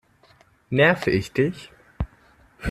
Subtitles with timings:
[0.71, 1.71] Nerve ich dich?